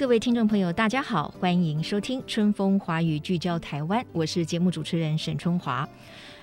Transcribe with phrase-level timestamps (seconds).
[0.00, 4.02] 各位听众朋友，大家好，欢迎收听《春风华语》，聚焦台湾。
[4.12, 5.86] 我是节目主持人沈春华。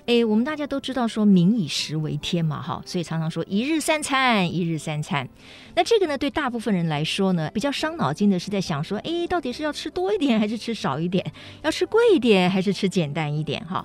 [0.06, 5.28] 诶，我们大家都知道说“民以食为天”嘛，哈，所以常常说“一日三餐，一日三餐”。
[5.74, 11.32] 那这个呢，对大部分人来说呢，比较伤脑筋的是在想说，诶，到底是要吃多一点还是吃少一点？
[11.62, 13.60] 要吃贵一点还是吃简单一点？
[13.64, 13.84] 哈。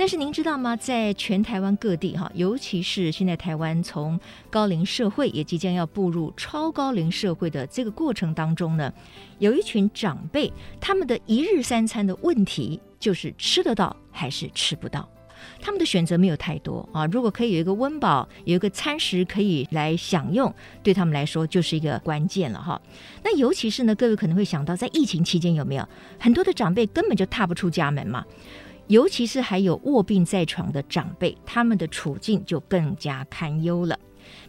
[0.00, 0.74] 但是您知道吗？
[0.74, 8.90] 在全台湾各地，哈，尤其是现在台湾从高龄社会也即将要步入超高龄社会的这个过程当中呢，
[9.40, 15.06] 有一群长辈，他们的一日三餐的问题就是吃得到还是吃不到。
[15.60, 20.50] 他们的选择没有太多啊，如果可以有一个温饱，有一个餐食可以来享用，
[20.82, 22.80] 对他们来说就是一个关键了哈。
[23.22, 25.86] 那尤其是呢，各位可能会想到，在疫情期间有没有
[26.18, 28.24] 很多的长辈根本就踏不出家门嘛？
[28.90, 33.96] 尤其是还有卧病在床的长辈，他们的处境就更加堪忧了。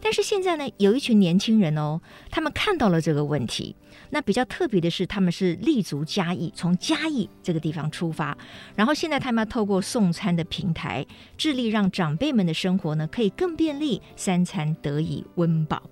[0.01, 3.75] 但是现在呢，有一群年轻人哦，他们看到了这个问题。
[4.09, 8.35] 那比较特别的是，他们是立足嘉义，从嘉义这个地方出发，
[8.75, 11.05] 然后现在他们要透过送餐的平台，
[11.37, 15.83] 致力让长辈们的生活呢可以更便利，三餐得以温饱。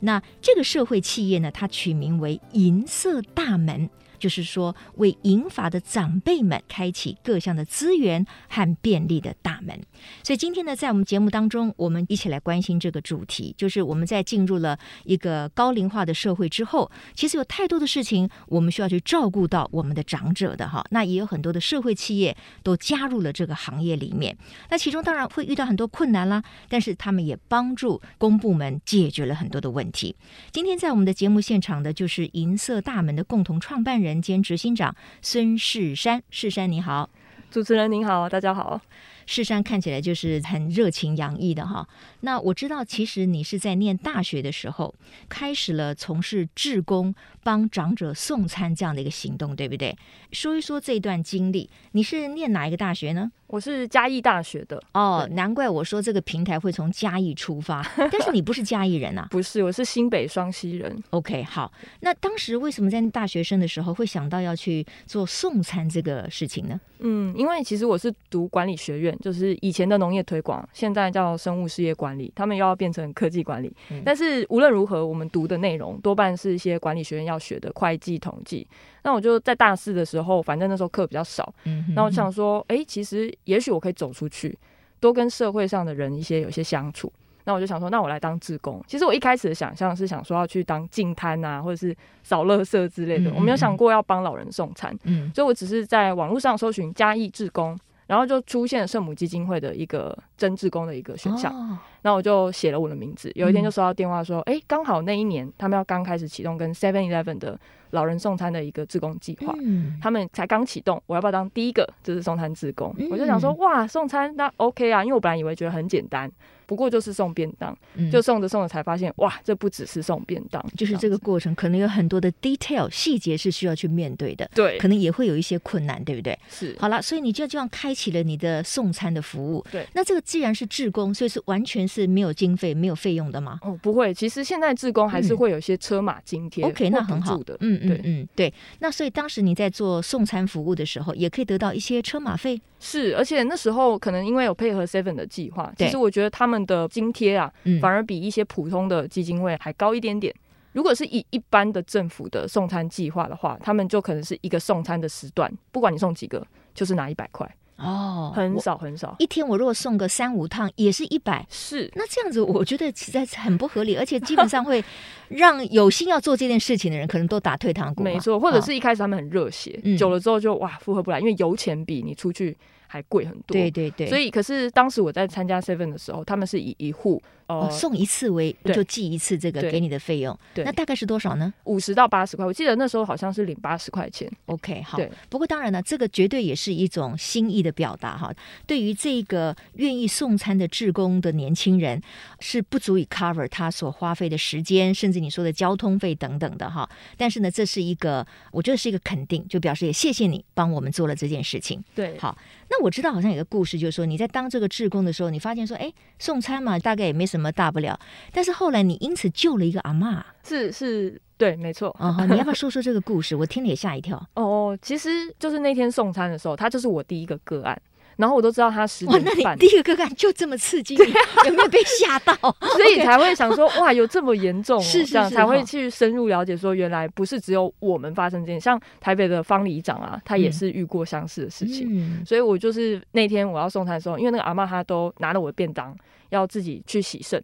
[0.00, 3.88] 那这个社会企业呢，它取名为银色大门。
[4.22, 9.76] 就是说，为银发的长辈们开启各项的资源和便利的大门。
[10.22, 20.86] 所以今天呢，在我们节目当中，我们一起来关心这个主题，就是我们在进入了一个高龄化的社会之后，其实有太多的事情我们需要去照顾到我们的长者的哈。
[20.90, 24.38] 那也有很多的社会企业都加入了这个行业里面。
[24.70, 30.14] 那其中当然会遇到很多困难啦，但是他们也帮助公部门解决了很多的问题。
[30.52, 34.11] 今天在我们的节目现场的就是银色大门的共同创办人。
[34.20, 37.08] 兼执行长孙世山，世山你好，
[37.50, 38.80] 主持人您好，大家好。
[39.26, 41.86] 世山看起来就是很热情洋溢的哈。
[42.20, 44.94] 那我知道，其实你是在念大学的时候
[45.28, 49.96] 开始了从事志工，帮长者送餐这样的一个行动，对不对？
[50.32, 51.68] 说一说这段经历。
[51.92, 53.30] 你是念哪一个大学呢？
[53.46, 57.86] 我是嘉义大学的哦，难怪我说这个平台会从嘉义出发。
[58.10, 59.28] 但是你不是嘉义人啊？
[59.30, 61.02] 不是，我是新北双溪人。
[61.10, 61.70] OK，好。
[62.00, 66.80] 那当时为什么在大学生的时候会想到要去做送餐这个事情呢？
[67.00, 73.74] 嗯，因为其实我是读管理学院，就是以前的农业推广，现在叫生物事业管理，他们又要变成科技管理。
[73.90, 78.66] 嗯、但是无论如何，我们读的内容多半是一些管理学院要学的会计、统计。
[79.02, 84.56] 那我就在大四的时候，反正那时候课比较少，嗯，那我想说，哎、欸，其实也许我可以走出去，
[85.00, 87.12] 多跟社会上的人一些有一些相处。
[87.44, 88.80] 那我就想说，那我来当志工。
[88.86, 94.96] 其实我一开始的想象是想说要去当净摊啊，或者是扫垃圾之类的，嗯嗯嗯，我没有想过要帮老人送餐。
[95.02, 97.76] 嗯，所以我只是在网络上搜寻嘉义志工，
[98.06, 101.78] 然后就出现圣母基金会的一个征志工的一个选项。
[102.02, 107.58] 那我就写了我的名字，有一天就收到电话说，哎、嗯，刚好那一年他们要刚开始启动跟 Seven Eleven 的
[107.90, 112.94] 老人送餐的一个志工计划，嗯、他们才刚启动，我要不要当第一个就是送餐志工？
[112.98, 116.30] 嗯、我就想说，哇，送餐那 OK 啊，因为我本来以为觉得很简单。
[116.64, 126.38] 不过就是送便当，嗯、就送着送着才发现，哇，这不只是送便当，就是这个过程可能有很多的 detail 细节是需要去面对的，对，可能也会有一些困难，对不对？
[126.48, 126.74] 是。
[126.78, 129.86] 好了，所以你就这样开启了你的送餐的服务，对。
[129.92, 133.58] 那这个既然是志工，所以是完全是没有经费、没有费用的吗？
[133.60, 138.52] 哦，不会，其实现在志工还是会有一些车马津贴、嗯、，OK，那很好的，嗯嗯嗯，对。
[138.78, 142.58] 那所以当时你在做送餐服务的时候，也可以得到一些车马费。
[142.80, 147.52] 是，而且那时候可能因为有配合 Seven 的计划，其实我觉得他们的津贴啊，
[147.82, 150.34] 反而比一些普通的基金会还高一点点。
[150.72, 156.42] 如果是以一般的政府的送餐计划的话，他们就可能是一个送餐的时段，不管你送几个，
[156.72, 157.46] 就是拿一百块。
[157.82, 159.16] 哦，很少很少。
[159.18, 161.44] 一天我如果送个三五趟，也是一百。
[161.50, 164.82] 是，那这样子我觉得实在是很不合理，而且基本上会
[165.28, 168.02] 让有心要做这件事情的人可能都打退堂鼓。
[168.02, 172.56] 没错，或者是一开始他们很热血，哦、久了之后就哇负荷不来，因为油钱比你出去
[172.86, 173.52] 还贵很多。
[173.52, 174.06] 对对对。
[174.08, 180.38] 所以，可是当时我在参加 Seven 的时候，他们是以一户哦送一次为就寄一次这个给你的费用。
[180.54, 180.64] 对。
[180.64, 181.52] 那大概是多少呢？
[181.64, 182.44] 五十到八十块。
[182.44, 184.30] 我记得那时候好像是领八十块钱。
[184.46, 184.98] OK，好。
[185.28, 188.32] 不过当然呢，这个绝对也是一种心意的表达哈。
[188.66, 192.00] 对于这个愿意送餐的志工的年轻人，
[192.40, 196.88] 是不足以 cover 他所花费的时间，甚至你说的交通费等等的哈。
[197.16, 201.82] 但是呢，这是一个我觉得是一个肯定，就表示也谢谢你帮我们做了这件事情。
[201.94, 202.36] 对，好。
[202.70, 207.98] 那我知道好像有个故事，就是说你在当这个志工的时候，你发现说，哎，送餐嘛，大概也没什么大不了。
[208.32, 211.88] 但是后来你因此救了一个阿嬷，是是，对，没错。
[211.98, 213.34] 哦，你要不要 说说这个故事？
[213.34, 214.22] 我听了也吓一跳。
[214.34, 215.08] 哦，其实
[215.38, 217.80] 就是那天送餐的时候，他就是我第一个个案。
[218.16, 222.34] 然后我都知道他十点半，那你第一个个案就这么刺激，啊、有没有被吓到？
[222.60, 231.88] 所以才会想说，哇，有这么严重，哦，是，是，是这样才会去深入了解，说原来不是只有我们发生这件，像台北的方里长啊，他也是遇过相似的事情。
[231.90, 235.96] 嗯、所以我就是那天我要送餐的时候，因为那个阿嬷她都拿了我的便当，
[236.32, 237.42] 要自己去洗肾，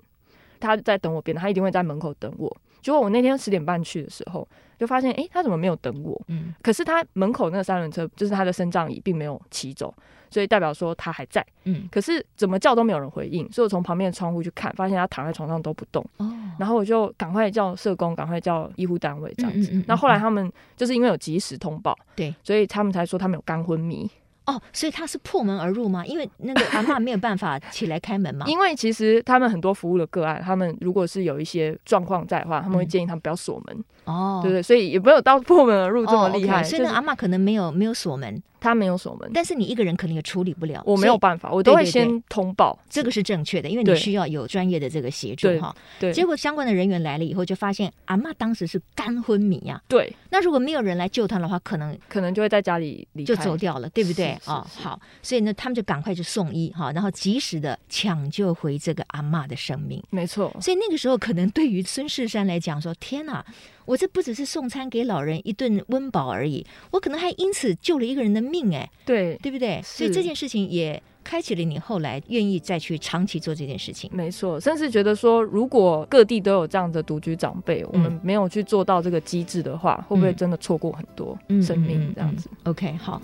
[0.59, 2.55] 他在等我别人，他一定会在门口等我。
[2.83, 4.49] 结果我那天十点半去的时候，
[4.79, 6.21] 就发现，哎，他怎么没有等我？
[6.29, 9.93] 嗯，可是他门口那个三轮车，就是他的升降椅，并没有骑走。
[10.31, 19.71] 所以代表说他还在，嗯，可是怎么叫都没有人回应，所以我从旁边的窗户去看，发现他躺在床上都不动，哦，然后我就赶快叫社工，赶快叫医护单位这样子。
[19.73, 24.09] 那、嗯嗯嗯、后来他们就是因为有及时通报，对，所以他们才说他们有肝昏迷。
[24.49, 26.05] 哦，所以他是破门而入吗？
[26.07, 28.47] 因为那个阿嬷 没有办法起来开门吗？
[28.49, 33.85] 因为其实他们很多服务的个案，他们如果是有一些状况在的话，他们会建议他们不要锁门。
[34.09, 36.63] 哦、嗯，对对，所以也没有到破门而入这么厉害。
[36.63, 38.43] 哦 okay, 所以那阿嬷可能没有没有锁门。
[38.61, 45.73] 他没有锁门，但是你一个人可能也处理不了，我没有办法，我都会先通报，这个是正确的，因为你需要有专业的这个协助哈。
[46.01, 49.81] 对，结果相关的人员来了以后，就发现阿妈当时是肝昏迷呀。
[49.87, 54.37] 对，那如果没有人来救他的话，可能可能就会在家里离开就走掉了，对不对？
[54.45, 60.03] 啊，好，所以呢，他们就赶快去送医哈，然后及时的抢救回这个阿妈的生命。
[60.11, 63.47] 没错，所以那个时候可能对于孙世山来讲说，天哪！
[63.89, 69.81] 我这不只是送餐给老人一顿温饱而已，我可能还因此救了一个人的命，哎，对，对不对？
[69.83, 74.11] 所以这件事情也开启了你后来愿意再去长期做这件事情。
[74.13, 82.13] 没错，甚至觉得说，如果各地都有这样的独居长辈，嗯、我们没有去做到这个机制的话，会不会真的错过很多生命？
[82.15, 83.23] 这样子、，OK，好。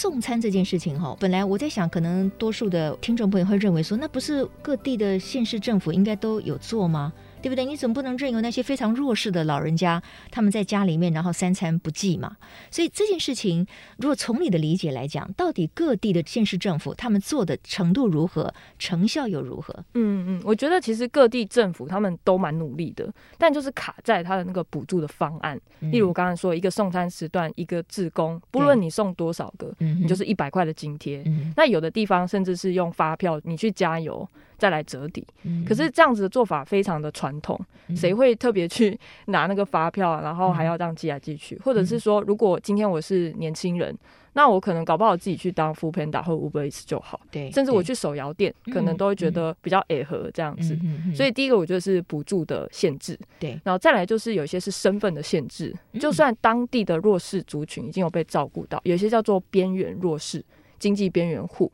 [0.00, 7.12] 送餐这件事情哈，本来我在想，可能多数的听众朋友会认为说，那不是各地的县市政府应该都有做吗？
[7.42, 7.64] 对不对？
[7.64, 12.36] 你总不能任由那些非常弱势的老人家他们在家里面，然后三餐不继嘛？
[12.70, 13.66] 所以这件事情，
[13.98, 19.74] 如果从你的理解来讲，到底各地的县市政府他们做的程度如何，成效又如何？
[19.94, 25.58] 嗯嗯，我觉得其实各地政府他们都蛮努力的，但就是卡在他的那个补助的方案。
[25.80, 31.22] 嗯、例如我刚才说，一个送餐时段，一个志工，不论你送多少个，你就是一百块的津贴。
[31.26, 34.28] 嗯、那有的地方甚至是用发票，你去加油。
[34.60, 35.26] 再来折抵，
[35.66, 37.58] 可是这样子的做法非常的传统，
[37.96, 38.96] 谁会特别去
[39.26, 41.58] 拿那个发票，然后还要这样寄来寄去？
[41.64, 43.96] 或者是说，如果今天我是年轻人，
[44.34, 47.18] 那我可能搞不好自己去当 foodpanda 或 Uber Eats 就好。
[47.30, 50.78] 对，甚至我去手摇店，可能都会觉得比较矮合这样子。
[51.14, 60.44] 所以第一个我觉得是补助的限制，对，然后再来就是有些是身份的限制，就算当地的弱势族群已经有被照顾到，有些叫做边缘弱势、
[60.78, 61.72] 经济边缘户。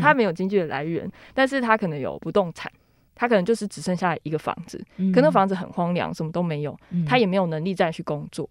[0.00, 2.70] 他没有经济的来源，但是他可能有不动产，
[3.14, 4.82] 他可能就是只剩下一个房子，
[5.12, 8.48] 可那房子很荒凉，什么都没有，他也没有能力再去工作。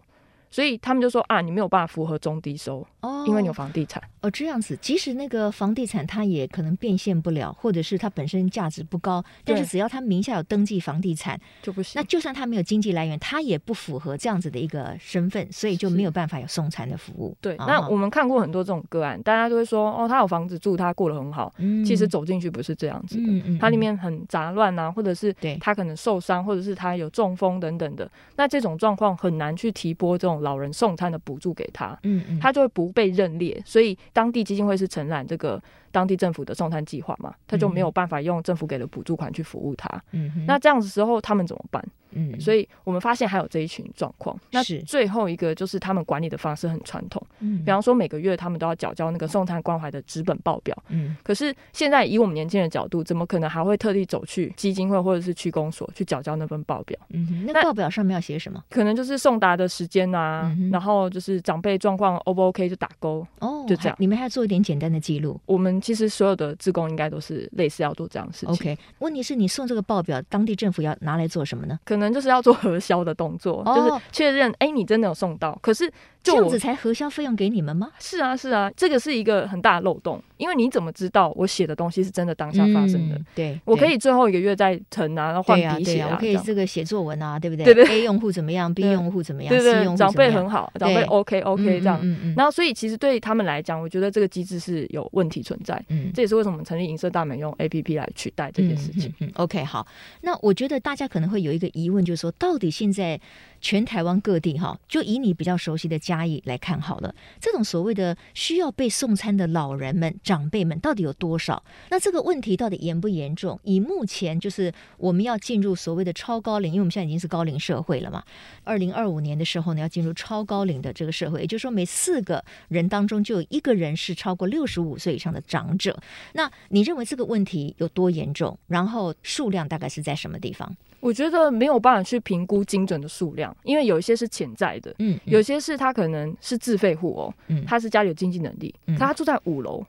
[0.52, 4.30] 所以他们就说啊，你没有办法符合中低收哦，因为你有房地产哦。
[4.30, 11.98] 这样子，即使那个房地产它也可能变现不了，或者是它本身价值不高，但是只要他名下有登记房地产就不行。
[11.98, 17.34] 那就算他没有经济来源，他也不符合这样子的一个身份，所以就没有办法有送餐的服务。
[17.40, 21.50] 对，那我们看过很多这种个案，大家都会说哦，他有房子住，他过得很好。
[21.56, 28.10] 嗯，其实走进去不是这样子的，嗯嗯，它里面很杂乱啊，或者是他可能受伤，或者是他有中风等等的。
[28.36, 31.18] 那这种状况很难去提拨这种老人送餐的。
[31.24, 41.84] 补助给他，嗯嗯，他就会不被认列，所以当地基金会是承揽这个当地政府的送餐计划嘛，他就没有办法用政府给的补助款去服务他，嗯哼，那这样子时候他们怎么办？
[42.14, 44.38] 嗯，所以我们发现还有这一群状况。
[44.50, 56.98] 那最后一个就是他们管理的方式很传统，嗯，比方说每个月他们都要缴交那个送餐关怀的纸本报表，嗯，可是现在以我们年轻人的角度，怎么可能还会特地走去基金会或者是区公所去缴交那份报表？
[57.14, 58.62] 嗯，那报表上面要写什么？
[58.68, 63.96] 可能就是送达的时间啊，然后就是长辈状况 O 不 OK 就打勾哦，就这样。
[63.98, 65.40] 你们还要做一点简单的记录。
[65.46, 68.48] 我们其实所有的自工应该都是类似要做这样的事情。
[68.54, 71.78] OK，问题是你送这个报表，当地政府要拿来做什么呢？
[71.84, 75.58] 可能就是要做核销的动作，哦、就是确认，哎，你真的有送到。
[75.60, 75.86] 可是
[76.22, 77.90] 就这样子才核销费用给你们吗？
[77.98, 83.14] 是啊，是啊，这个是一个很大的漏洞，因为你怎么知道我写的东西是真的当下发生的？
[83.14, 87.64] 嗯、对，我可以最后一个月再謄啊，然后换笔写啊，我可以这个写作文啊，对不对？
[87.64, 89.54] 对对，A 用户怎么样？B 用户怎么样？
[89.54, 92.00] 对对，长辈很好，长辈 OK OK 这样。
[92.02, 92.34] 嗯嗯。
[92.36, 95.80] 然后，所以其实对他们来讲，我觉得这个机制是有问题存在。
[95.88, 99.08] 嗯，这也是为什么我们成立银色大门用 APP 来取代这件事情。
[99.20, 99.86] 嗯，嗯，嗯，OK，好。
[100.22, 103.20] 那我觉得大家可能会有一个疑问，就是说，到底现在
[103.62, 111.62] 全台湾各地哈，就以你比较熟悉的嘉义来看好了，这种所谓的需要被送餐的老人们、长辈们，到底有多少？
[111.88, 113.58] 那这个问题到底严不严重？
[113.62, 118.22] 以目前就是我们要进入所谓的超高龄，因为我们现在已经是高龄社会了嘛。
[118.64, 125.96] 二零二五年的时候呢，要进入超高龄的这个社会，也就是说，每四个人当中就有一个人是超过六十五岁以上的长者。
[126.32, 128.58] 那你认为这个问题有多严重？
[128.66, 130.76] 然后数量大概是在什么地方？
[131.00, 134.94] 我觉得没有办法去评估精准的数量，因为有一些是潜在的，
[135.24, 139.84] 有些是他可能是自费户哦，嗯，他是家里有经济能力，可他住在五楼，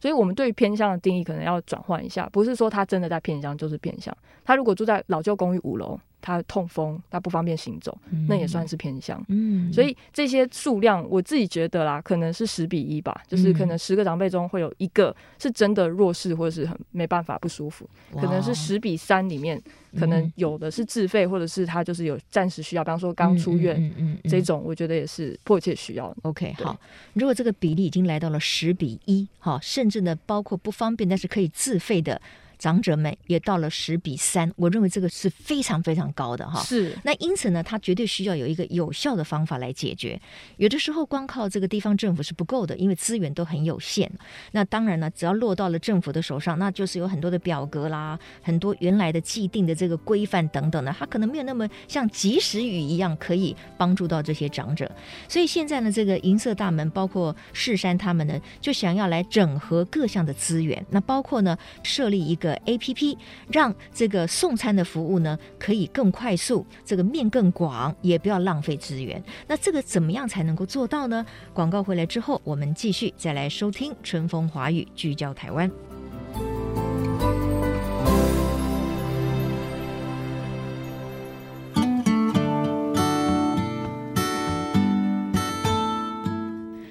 [0.00, 5.98] 所以我们对于偏向的定义可能要转换一下，不是说他真的在偏向就是偏向，他如果住在老旧公寓五楼。
[6.20, 9.22] 他痛风，他不方便行走，嗯、那也算是偏向。
[9.28, 19.60] 嗯，所以这些数量，我自己觉得啦，可能是十比一吧，就是可能十个长辈中会有一个是真的弱势，或者是很没办法不舒服，可能是十比三里面，
[19.98, 26.14] 可能有的是自费，或者是他就是有暂时需要，比方说刚出院，嗯嗯，这种我觉得也是迫切需要。
[26.22, 26.78] OK，好，
[27.14, 32.20] 如果这个比例已经来到了十比一，哈，甚至呢，包括不方便但是可以自费的。
[32.60, 36.62] 长者们也到了十比三，我认为这个是非常非常高的哈。
[36.62, 40.20] 是，那因此呢，它绝对需要有一个有效的方法来解决。
[40.58, 44.12] 有的时候光靠这个地方政府是不够的，因为资源都很有限。
[44.52, 54.90] 那当然呢，只要落到了政府的手上，那就是有很多的表格啦，很多原来的既定的这个规范等等的，它可能没有那么像及时雨一样可以帮助到这些长者。
[55.26, 62.49] 所以现在呢，这个银色大门包括世山他们呢，就想要来整合各项的资源，那包括呢设立一个。
[62.58, 63.16] APP
[63.50, 69.22] 让这个送餐的服务呢，可以更快速，这个面更广，也不要浪费资源。
[69.46, 71.24] 那这个怎么样才能够做到呢？
[71.52, 75.70] 广告回来之后，我们继续再来收听春风华语，聚焦台湾。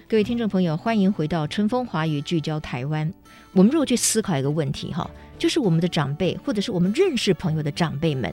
[0.07, 3.13] 各位听众朋友，欢迎回到春风华语，聚焦台湾。
[3.53, 5.09] 我们如果去思考一个问题，哈。
[5.39, 8.31] 就是我们的长辈，或者是我们认识朋友的长辈们，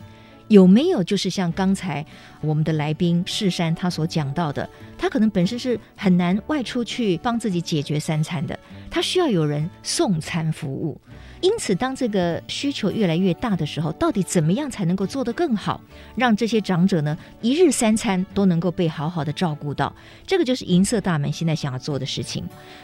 [0.49, 2.05] 有没有就是像刚才
[2.41, 8.59] 我们的来宾世山他所讲到的，他可能本身是很难外出去帮自己解决三餐的，
[8.91, 11.01] 他需要有人送餐服务。
[11.43, 15.79] 因此，当这个需求越来越大的时候，到底怎么样才能够做得更好，
[16.17, 19.95] 让这些长者呢一日三餐都能够被好好的照顾到？
[20.27, 22.43] 这个就是银色大门现在想要做的事情。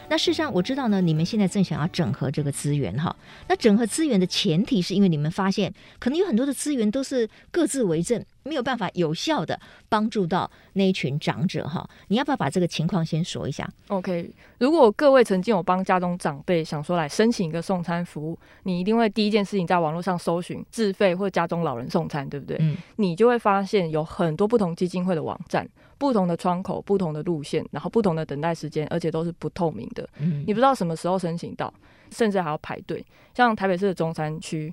[0.08, 3.16] 那事实上，我知道呢，你们现在正想要整合这个资源哈。
[3.48, 8.22] 那整合资源的前提是因为你们发现，可能有很多的资源都是各自为政。
[8.44, 9.58] 没有办法有效的
[9.88, 22.56] 帮助到那一群长者哈，你要不要把这个情况先说一下？OK，如果各位曾经有帮家中长辈想说来申请一个送餐服务，你一定会第一件事情在网络上搜寻自费或家中老人送餐，对不对？
[22.60, 25.68] 嗯，你就会发现有很多不同基金会的网站，
[25.98, 30.08] 不同的窗口、不同的路线，然后不同的等待时间，而且都是不透明的。
[30.18, 31.72] 嗯，你不知道什么时候申请到，
[32.10, 33.04] 甚至还要排队。
[33.34, 34.72] 像台北市的中山区。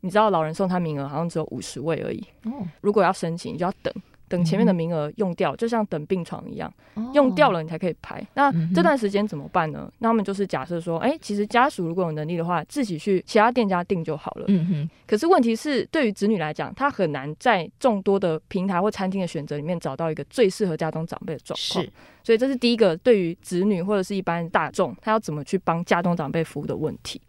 [0.00, 2.24] 你知道老人送餐名额好像只有五十位而已。
[2.44, 3.92] 哦，如果要申请，你就要等，
[4.28, 6.72] 等前面的名额用掉，就像等病床一样，
[7.12, 8.24] 用掉了你才可以排。
[8.34, 9.90] 那这段时间怎么办呢？
[9.98, 14.44] 那他们就是假设说，哎，其实家属如果有能力的话，自己去其他店家订就好了。
[14.48, 14.90] 嗯哼。
[15.06, 21.84] 可是问题是，对于子女来讲，他很难在众多的平台或餐厅的选择里面找到一个最适合家中长辈的状况。
[21.84, 21.92] 是。
[22.22, 27.20] 所以这是第一个，对于子女或者是一般大众，他要怎么去帮家中长辈服务的问题。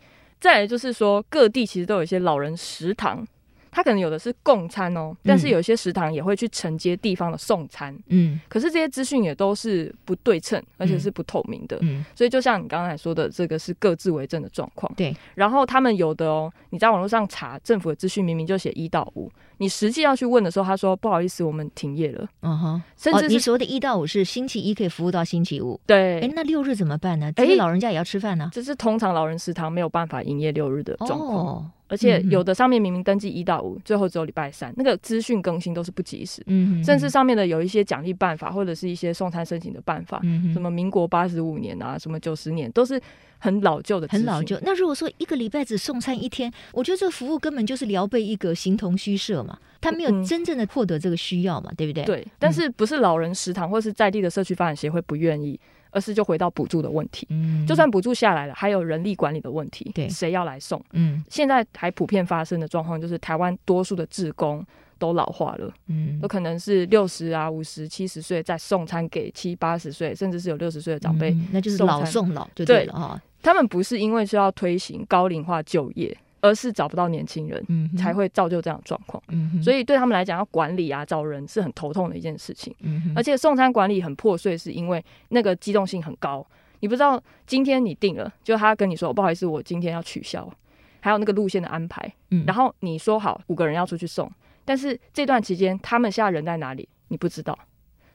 [0.41, 3.25] 再来就是说，各地其实都有一些老人食堂，
[3.71, 7.97] 它可能有的是供餐哦，但是有些食堂也会去承接地方的送餐。
[8.07, 11.77] 嗯，可是这些资讯也都是不对称，而且是不透明的。
[11.81, 14.91] 嗯，所以就像你刚才说的，这个是各自为政的状况。
[14.95, 19.31] 对，然后他们有的哦，你在网络上查政府的资讯，明明就写一到五。
[19.57, 22.27] 你实际要去问的时候，他说不好意思，我们停业了。
[22.41, 25.79] 嗯哼，甚至、哦、你所谓的一到五是星期一可以服务到星期五。
[25.85, 27.31] 对，哎，那六日怎么办呢？
[27.33, 28.49] 这些老人家也要吃饭呢、啊。
[28.51, 31.45] 这是通常老人食堂没有办法营业六日的状况。
[31.45, 36.41] 哦而且有的上面明明登记一到五，最后只有礼拜三，那个资讯更新都是不及时。
[36.47, 40.19] 嗯，甚至上面的有一些奖励办法或者是一些送餐申请的办法，
[40.53, 42.99] 什么民国八十五年啊，什么九十年都是。
[43.43, 44.55] 很老旧的，很老旧。
[44.61, 52.03] 那如果说一个礼拜只送餐一天，我觉得这个服务根本就是聊备一个形同虚设嘛，他没有真正的获得这个需要嘛，嗯、对不对？
[52.05, 52.27] 对。
[52.37, 55.59] 但是不是老人食堂或是在地的社区发展协会不愿意，
[55.91, 57.27] 而是就回到补助的问题。
[57.29, 57.65] 嗯。
[57.67, 59.91] 就算补助下来了，还有人力管理的问题。
[59.93, 60.09] 对。
[60.09, 60.83] 谁要来送？
[60.93, 61.23] 嗯。
[61.29, 64.65] 现在还普遍发生的状况就是，台湾多数的职工
[64.97, 65.71] 都老化了。
[65.87, 66.19] 嗯。
[66.19, 73.21] 都可能是六十啊、五十、七十岁再送餐给七八十岁，甚至是有六十岁的长辈、嗯，那就是老送老就对了哈。
[73.43, 79.21] 他们不是因为是要推行高龄化就业，而是找不到年轻人，嗯，才会造就这样的状况。
[79.29, 82.75] 嗯，所以对他们来讲，要管理啊，找人是很头痛的一件事情。
[82.81, 86.45] 嗯，而且送餐管理很破碎，是因为那个机动性很高。
[86.79, 90.51] 你不知道今天你定了，就他跟你说不好意思，我今天要取消，
[90.99, 92.11] 还有那个路线的安排。
[92.31, 94.29] 嗯，然后你说好五个人要出去送，
[94.65, 97.57] 但是这段期间他们现在人在哪里，你不知道。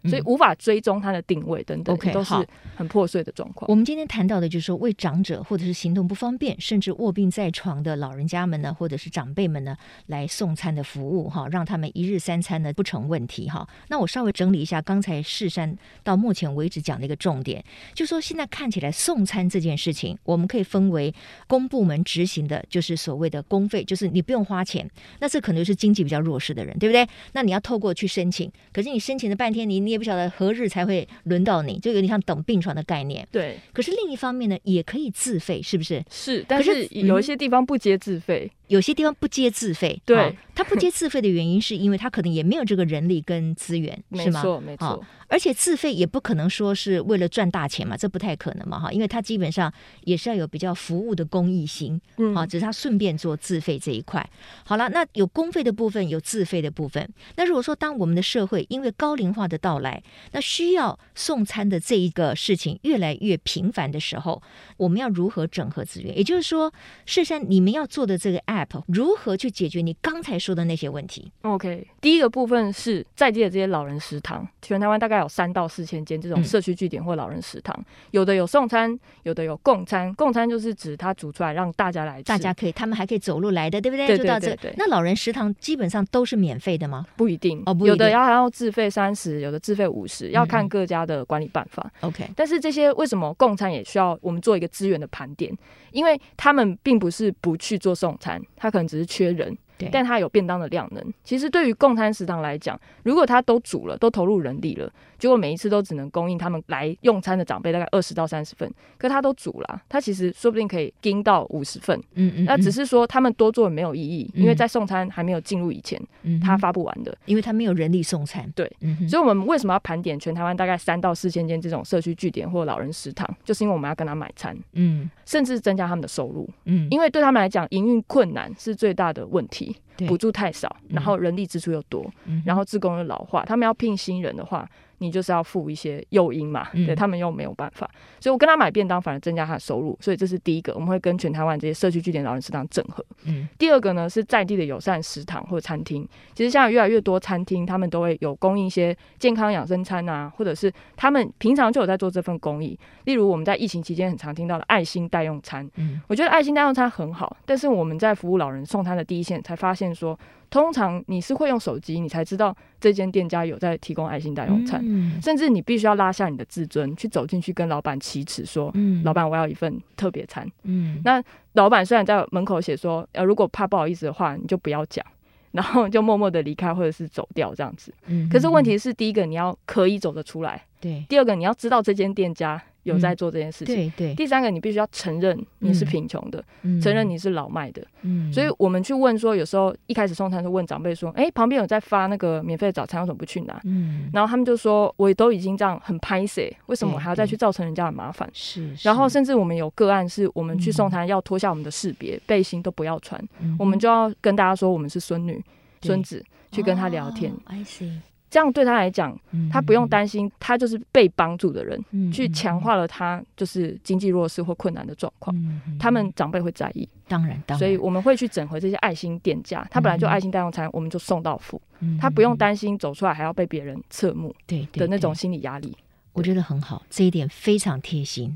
[0.08, 2.34] 所以无法追踪它的定位等等，okay, 都是
[2.74, 3.70] 很破碎的状况。
[3.70, 13.68] 我们今天谈到的就是说，为长者或者是行动不方便，甚至卧病在床的老人家们呢，或者是长辈们呢，来送餐的服务哈，让他们一日三餐呢不成问题哈。
[13.88, 21.12] 那我稍微整理一下刚才世山到目前为止讲的一个重点，就说现在看起来送餐这件事情，我们可以分为
[21.48, 27.04] 公部门执行的，就是所谓的公费，就是你不用花钱，那这可能是经济比较弱势的人，对不对？
[27.32, 29.95] 那你要透过去申请，可是你申请了半天，你你。
[29.96, 33.26] 也不晓得何日才会轮到你，就有点像等病床的概念。
[33.32, 36.04] 对，可是另一方面呢，也可以自费，是不是？
[36.10, 38.50] 是，但是有一些地方不接自费。
[38.68, 44.40] 有些地方不接自费，对，他不接自费的原因是因为他可能也没有这个人力跟资源， 是吗？
[44.40, 45.04] 没错，没错。
[45.28, 49.72] 而且自费也不可能说是为了赚大钱嘛，这不太可能嘛，哈，因为他基本上
[50.04, 54.24] 也是要有比较服务的公益心，嗯，啊，只是他顺便做自费这一块。
[54.64, 57.08] 好了，那有公费的部分，有自费的部分。
[57.34, 64.40] 那如果说当我们的社会因为高龄化的到来，那需要送餐的这一个事情越来越频繁的时候，
[64.76, 66.16] 我们要如何整合资源？
[66.16, 66.72] 也就是说，
[67.04, 80.12] 世珊你们要做的这个 app 如何去解决你刚才说的那些问题？OK，第一个部分是在地的这些老人食堂，全台湾大概有三到四千间这种社区据点或老人食堂，嗯，有的有送餐，有的有供餐。
[80.14, 84.06] 供餐就是指他煮出来让大家来吃，大家可以，他们还可以走路来的，对不对？
[84.06, 84.74] 对对对，对，对。
[84.76, 87.06] 那老人食堂基本上都是免费的吗？
[87.16, 91.90] 不一定哦，不一定，有的要还要自费三十，有的自费五十，要看各家的管理办法。
[92.00, 95.56] OK，嗯，但是这些为什么供餐也需要我们做一个资源的盘点？
[95.92, 99.56] 因为他们并不是不去做送餐，他可能只是缺人。
[99.92, 101.12] 但他有便当的量能。
[101.22, 111.98] 其实对于共餐食堂来讲，如果他都煮了，都投入人力了，结果每一次都只能供应他们来用餐的长辈大概二十到三十份，可他都煮了，他其实说不定可以盯到五十份。
[112.14, 112.44] 嗯嗯。
[112.44, 116.00] 那只是说他们多做没有意义，因为在送餐还没有进入以前，
[116.42, 118.50] 他发不完的，因为他没有人力送餐。
[118.54, 118.70] 对。
[119.08, 129.76] 所以我们为什么要盘点全台湾大概三到四千间这种社区据点或老人食堂，就是因为我们要跟他买餐，嗯，甚至增加他们的收入，嗯，因为对他们来讲，营运困难是最大的问题。
[130.06, 134.68] 补助太少，然后人力支出又多，嗯、然后自工又老化，他们要聘新人的话。
[134.98, 143.04] 你就是要付一些诱因嘛，对他们又没有办法，所以我跟他买便当反而增加他的收入，所以这是第一个，我们会跟全台湾这些社区据点老人食堂整合。
[143.24, 155.68] 嗯，第二个呢是在地的友善食堂或者餐厅，其实现在越来越多餐厅他们都会有供应一些健康养生餐啊，或者是他们平常就有在做这份公益，例如我们在疫情期间很常听到的爱心代用餐。
[155.76, 160.18] 嗯，我觉得爱心代用餐很好，但是我们在服务老人送餐的第一线才发现说，
[160.50, 170.46] 通常你是会用手机，你才知道这间店家有在提供爱心代用餐，嗯、甚至你必须要拉下你的自尊，去走进去跟老板启齿说：“嗯、老板，我要一份特别餐。
[170.62, 171.22] 嗯”那
[171.54, 175.04] 老板虽然在门口写说：“呃，如果怕不好意思的话，你就不要讲，
[175.52, 177.92] 然后就默默的离开或者是走掉这样子。
[178.06, 182.62] 嗯”可是问题是，第一个你要可以走得出来，对；第二个你要知道这间店家。
[182.86, 183.74] 有在做这件事情。
[183.74, 184.14] 对对。
[184.14, 186.42] 第三个，你必须要承认你是贫穷的，
[186.80, 187.84] 承认你是老迈的。
[188.02, 188.32] 嗯。
[188.32, 194.08] 所以我们去问说，有时候一开始送餐是问长辈说：“哎，旁边有在发那个免费的早餐，为什么不去拿？”嗯。
[194.12, 198.72] 然后他们就说：“我都已经这样很拍谢，为什么我还要再去造成人家的麻烦？”是。
[198.82, 203.20] 然后甚至我们有个案是，我们去送餐要脱下我们的识别背心都不要穿，
[203.58, 205.42] 我们就要跟大家说我们是孙女、
[205.82, 207.32] 孙子去跟他聊天。
[207.46, 207.98] I see。
[208.28, 209.16] 这样对他来讲，
[209.50, 215.34] 他不用担心，他就是被帮助的人，嗯、去强化了他就是经济弱势或困难的状况。
[215.78, 219.66] 他们长辈会在意，当然，当然，所以我们会去整合这些爱心店家。
[219.70, 225.76] 他本来就爱心代用餐，我们就送到府，嗯、他不用担心走出来还要被别人侧目，对的那种心理压力。
[226.12, 228.34] 我觉得很好，这一点非常贴心。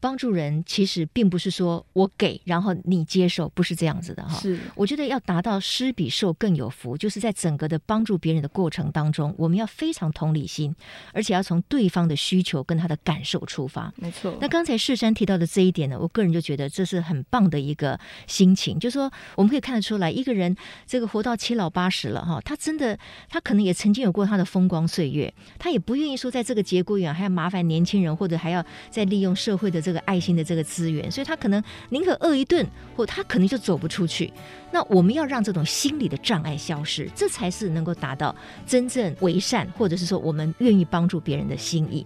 [0.00, 4.38] 帮助人其实并不是说我给，然后你接受，不是这样子的哈。
[4.38, 10.74] 是，我觉得要达到施比受更有福，就是在整个的帮助别人的过程当中，我们要非常同理心，
[11.12, 13.92] 而且要从对方的需求跟他的感受出发。
[13.96, 14.36] 没错。
[14.40, 20.54] 那刚才世山提到的这一点呢，我个人就觉得这是很棒的一个心情，就是说我们可以看得出来，一个人
[20.86, 34.32] 这个活到七老八十了哈，他真的他可能也曾经有过他的风光岁月，他也不愿意说在这个节骨眼还要麻烦年轻人，或者还要再利用社会的这个爱心的这个资源，所以他可能宁可饿一顿，或他可能就走不出去。
[34.72, 38.34] 那我们要让这种心理的障碍消失，这才是能够达到
[38.66, 42.04] 真正为善，或者是说我们愿意帮助别人的心意。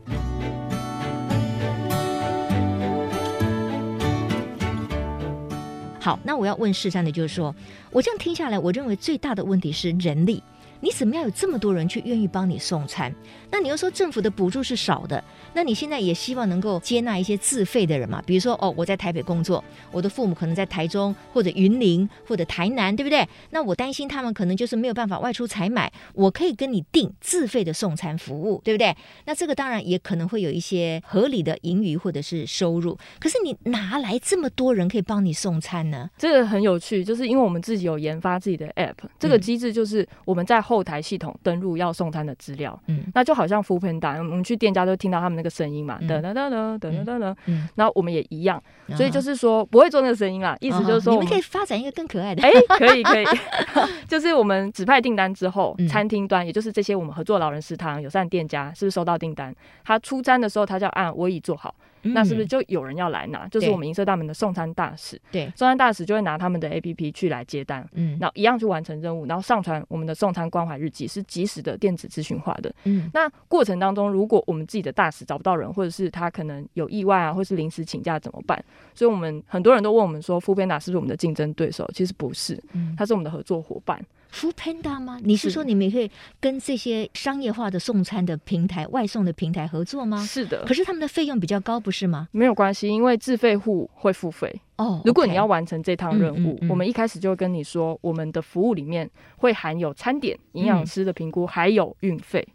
[5.99, 7.55] 好，那我要问世珊的就是说，
[7.90, 10.43] 我这样听下来，我认为最大的问题是人力。
[10.81, 13.14] 你怎么样有这么多人去愿意帮你送餐？
[13.51, 18.23] 那你又说政府的补助是少的，那你现在也希望能够接纳一些自费的人嘛？
[18.25, 23.29] 比如说，哦，我在台北工作，我的父母可能在台中或者云林或者台南，对不对？
[23.51, 28.97] 那我担心他们可能就是没有办法外出采买，我可以跟你订自费的送餐服务，对不对？
[29.27, 32.97] 那这个当然也可能会有一些合理的盈余或者是收入。
[33.19, 36.09] 可是你哪来这么多人可以帮你送餐呢？
[36.16, 40.62] 这个很有趣，就是因为我们自己有研发自己的 App，这个机制就是我们在。
[40.70, 48.62] 后台系统登录要送餐的资料，嗯，那就好像 foodpanda，我们去店家都听到他们那个声音嘛，噔噔噔噔噔噔噔，嗯，那我们也一样，
[48.96, 53.26] 所以就是说不会做那个声音啦，意思就是说我们可以发展一个更可爱的，哎，可以可以，
[54.06, 59.52] 就是我们指派订单之后，餐厅端也就是这些我们合作老人食堂友善店家，是不是收到订单？
[59.85, 61.74] 他出餐的时候，他就按我已做好。
[62.02, 63.44] 那是不是就有人要来拿？
[63.44, 78.62] 嗯、就是我们银色大门的送餐大使，对，送餐大使就会拿他们的 APP 去来接单，嗯，然后一样去完成任务，然后上传我们的送餐关怀日记，是及时的电子咨询化的，嗯，那过程当中，如果我们自己的大使找不到人，或者是他可能有意外啊，或是临时请假怎么办？
[78.94, 81.90] 所以我们很多人都问我们说，foodpanda 是不是我们的竞争对手？
[81.94, 84.05] 其实不是，嗯，他是我们的合作伙伴。
[84.33, 85.19] Foodpanda 吗？
[85.23, 90.25] 你是说你们也可以跟这些商业化的送餐的平台、外送的平台合作吗？
[90.25, 90.64] 是的。
[90.64, 92.29] 可是他们的费用比较高，不是吗？
[92.33, 94.61] 没有关系，因为自费户会付费。
[94.77, 102.47] 哦，如果你要完成这趟任务，我们一开始就会跟你说，我们的服务里面会含有餐点、营养师的评估，还有运费。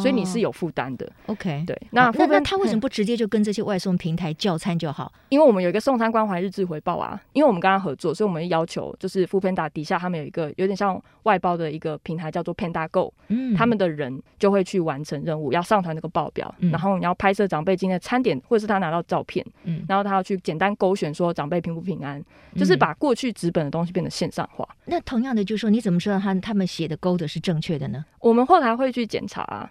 [0.00, 1.64] 所以你是有负担的，OK？
[1.66, 5.12] 对，那那那他为什么不直接就跟这些外送平台叫餐就好？
[5.28, 22.22] 因为我们有一个送餐关怀日志回报啊，因为我们跟他合作，所以我们要求就是 foodpanda 底下他们有一个有点像外包的一个平台叫做 Panda Go，嗯，他们的人就会去完成任务，要上传这个报表，然后你要拍摄长辈今天的餐点，或者是他拿到照片，嗯，然后他要去简单勾选说长辈平不平安，
[22.56, 24.68] 就是把过去纸本的东西变得线上化。
[24.84, 28.04] 那同样的，就是说你怎么知道他他们写的勾的是正确的呢？
[28.20, 29.70] 我们后台会去检查啊。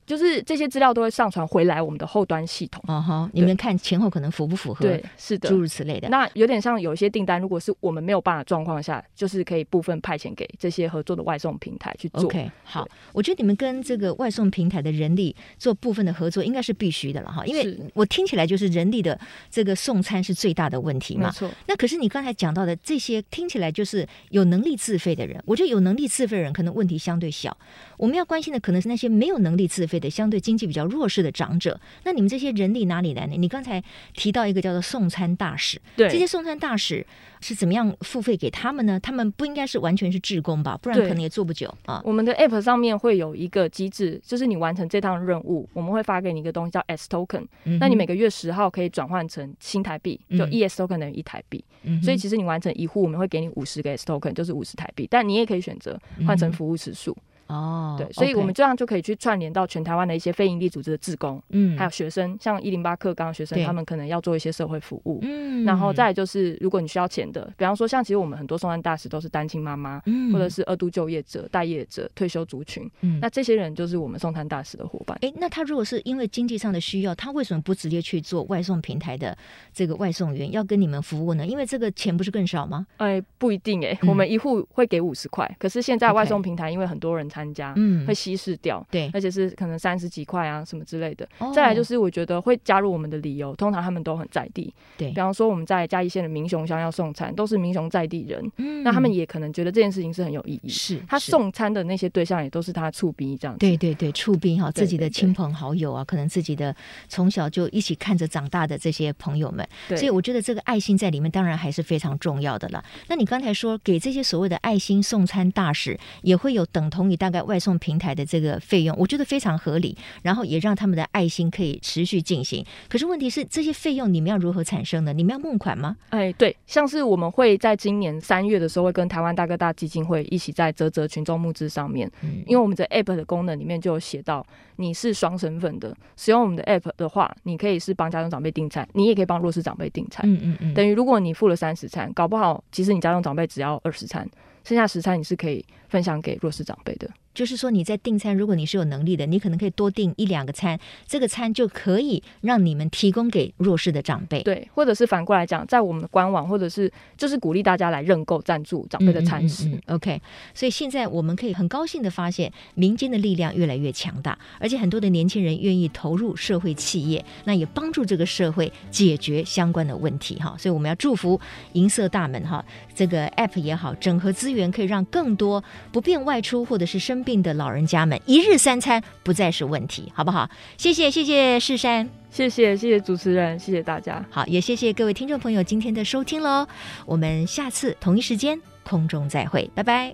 [0.11, 4.83] 就是这些资料都会上传回来我们的后端系统，哦哈，你们看前后可能符不符合？
[4.83, 6.09] 对，是的，诸如此类的。
[6.09, 12.25] 那有点像有一些订单，如果是我们没有办法状况下，就是可以部分派遣给这些合作的外送平台去做。
[12.25, 19.17] OK，好，我觉得你们跟这个外送平台的人力做部分的合作，应该是必须的了哈，因为我听起来就是人力的
[19.49, 21.27] 这个送餐是最大的问题嘛。
[21.27, 21.49] 没错。
[21.69, 27.57] 那可是你刚才讲到的这些，听起来就是有能力自费的人，我觉得有能力自费的人可能问题相对小。
[27.95, 31.79] 我们要关心的可能是那些没有能力自费的，相对经济比较弱势的长者。
[32.03, 33.35] 那你们这些人力哪里来呢？
[33.37, 33.81] 你刚才
[34.13, 37.05] 提到一个叫做送餐大使，对，这些送餐大使
[37.39, 38.99] 是怎么样付费给他们呢？
[38.99, 40.77] 他们不应该是完全是志工吧？
[40.81, 42.01] 不然可能也做不久啊。
[42.03, 47.77] 我们的 App 上面会有一个机制，就是你完成这趟任务，我们会发给你一个东西叫 S Token，嗯。
[47.79, 51.63] 那你每个月十号可以转换成新台币，就 ES Token 等于一台币。
[51.83, 52.01] 嗯。
[52.01, 55.07] 所以其实你完成一户，我们会给你五十个 S Token，就是五十台币。
[55.09, 57.11] 但你也可以选择换成服务时数。
[57.11, 75.17] 嗯哦，对，所以我们这样就可以去串联到全台湾的一些非营利组织的志工，嗯，还有学生，像一零八课纲的学生，他们可能要做一些社会服务，嗯，然后再来就是，如果你需要钱的，比方说像其实我们很多送餐大使都是单亲妈妈，嗯，或者是二度就业者、待业者、退休族群，嗯，那这些人就是我们送餐大使的伙伴。
[75.21, 79.37] 哎，那他如果是因为经济上的需要，他为什么不直接去做外送平台的
[79.73, 81.45] 这个外送员，要跟你们服务呢？
[81.45, 82.87] 因为这个钱不是更少吗？
[82.97, 88.21] 哎，不一定哎，我们一户会给五十块，可是现在外送平台因为很多人参加，嗯，会。
[88.21, 91.27] 稀释掉，对，而且是可能三十几块啊，什么之类的。
[91.39, 91.51] Oh.
[91.55, 94.71] 再来就是，我觉得会加入我们的理由，通常他们都很在地。
[94.95, 100.69] 对，比方说我们在嘉义县的民雄乡要送餐，都是民雄在地人，嗯，那他们也可能觉得这件事情是很有意义。
[100.69, 103.59] 是，他送餐的那些对象也都是他厝兵这样子。
[103.59, 106.75] 对对对，厝兵哈，自己的亲朋好友啊，可能自己的
[107.09, 109.67] 从小就一起看着长大的这些朋友们。
[109.89, 112.85] 对，所以我觉得这个爱心在里面当然还是非常重要的了。
[113.07, 122.63] 那你刚才说给这些所谓的爱心送餐大使，也会有等同于大概外送平台的这个费用，我觉得非常合理，然后也让他们的爱心可以持续进行。
[122.89, 125.13] 可是问题是，这些费用你们要如何产生呢？
[125.13, 125.95] 你们要募款吗？
[126.09, 140.21] 哎，对，像是我们会在今年三月的时候，会跟台湾大哥大基金会一起在泽泽群众募资上面，嗯、因为我们的 App 的功能里面就有写到，你是双身份的，使用我们的 App 的话，你可以是帮家中长辈订餐，你也可以帮弱势长辈订餐。
[140.27, 144.27] 嗯嗯嗯，等于如果你付了三十餐，搞不好其实你家中长辈只要二十餐，
[144.63, 147.07] 剩下十餐你是可以分享给弱势长辈的。
[147.33, 150.77] 就是说你在订餐，如果你是有能力的，你可能可以多订一两个餐，
[151.07, 154.43] 这个餐就可以让你们提供给弱势的长辈。
[154.43, 159.69] 对，或者是反过来讲，在我们的官网，或者是就是鼓励大家来认购赞助长辈的餐食。
[159.69, 160.21] 嗯嗯嗯、OK，
[160.53, 170.53] 所以现在我们可以很高兴的发现，民间的力量越来越强大，而且很多的年轻人愿意投入社会企业，那也帮助这个社会解决相关的问题哈。
[170.59, 171.39] 所以我们要祝福
[171.73, 180.49] 银色大门哈，这个 App 也好，整合资源可以让更多不便外出或者是生病的老人家们一日三餐不再是问题，好不好？
[180.77, 184.23] 谢谢，谢谢世山，谢谢，谢谢主持人，谢谢大家。
[184.29, 186.67] 好，也谢谢各位听众朋友今天的收听喽。
[187.05, 190.13] 我们下次同一时间空中再会，拜拜。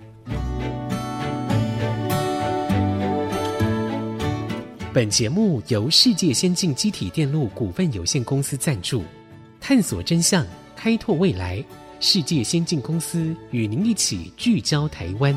[4.92, 9.04] 本节目由世界先进机体电路股份有限公司赞助，
[9.60, 11.62] 探索真相，开拓未来。
[12.00, 15.34] 世界先进公司与您一起聚焦台湾。